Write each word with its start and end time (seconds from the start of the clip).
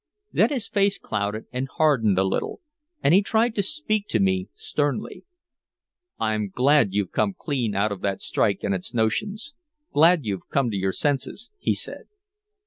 Then 0.33 0.49
his 0.49 0.67
face 0.67 0.97
clouded 0.97 1.45
and 1.53 1.67
hardened 1.77 2.17
a 2.17 2.23
little, 2.23 2.59
and 3.03 3.13
he 3.13 3.21
tried 3.21 3.53
to 3.53 3.61
speak 3.61 4.07
to 4.07 4.19
me 4.19 4.47
sternly: 4.55 5.25
"I'm 6.19 6.49
glad 6.49 6.91
you're 6.91 7.05
clean 7.37 7.75
out 7.75 7.91
of 7.91 8.01
that 8.01 8.19
strike 8.19 8.61
and 8.63 8.73
its 8.73 8.95
notions 8.95 9.53
glad 9.93 10.25
you've 10.25 10.49
come 10.49 10.71
to 10.71 10.75
your 10.75 10.91
senses," 10.91 11.51
he 11.59 11.75
said. 11.75 12.05